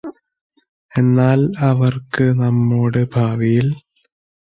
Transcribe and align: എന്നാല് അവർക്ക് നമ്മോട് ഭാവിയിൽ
എന്നാല് 0.91 1.47
അവർക്ക് 1.61 2.25
നമ്മോട് 2.41 3.01
ഭാവിയിൽ 3.15 3.67